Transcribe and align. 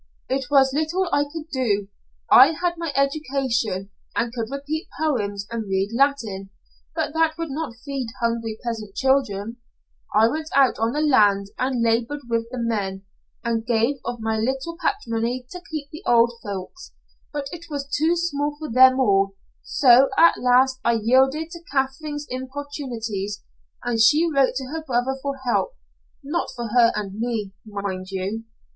"It 0.27 0.49
was 0.49 0.73
little 0.73 1.07
I 1.13 1.25
could 1.31 1.47
do. 1.51 1.87
I 2.31 2.53
had 2.53 2.73
my 2.79 2.91
education, 2.95 3.91
and 4.15 4.33
could 4.33 4.49
repeat 4.49 4.87
poems 4.99 5.45
and 5.51 5.65
read 5.67 5.91
Latin, 5.93 6.49
but 6.95 7.13
that 7.13 7.37
would 7.37 7.51
not 7.51 7.75
feed 7.85 8.07
hungry 8.19 8.57
peasant 8.65 8.95
children. 8.95 9.57
I 10.15 10.27
went 10.27 10.49
out 10.55 10.79
on 10.79 10.93
the 10.93 11.01
land 11.01 11.49
and 11.59 11.83
labored 11.83 12.21
with 12.27 12.47
the 12.49 12.57
men, 12.57 13.03
and 13.43 13.63
gave 13.63 13.97
of 14.03 14.19
my 14.21 14.39
little 14.39 14.75
patrimony 14.81 15.45
to 15.51 15.61
keep 15.69 15.91
the 15.91 16.01
old 16.07 16.33
folks, 16.41 16.93
but 17.31 17.45
it 17.51 17.67
was 17.69 17.87
too 17.87 18.15
small 18.15 18.55
for 18.57 18.71
them 18.71 18.99
all, 18.99 19.35
so 19.61 20.09
at 20.17 20.33
last 20.39 20.79
I 20.83 20.93
yielded 20.93 21.51
to 21.51 21.63
Katherine's 21.71 22.25
importunities, 22.31 23.43
and 23.83 24.01
she 24.01 24.27
wrote 24.27 24.55
to 24.55 24.65
her 24.71 24.83
brother 24.83 25.19
for 25.21 25.37
help 25.45 25.75
not 26.23 26.49
for 26.55 26.69
her 26.69 26.91
and 26.95 27.19
me, 27.19 27.53
mind 27.67 28.07
you. 28.09 28.45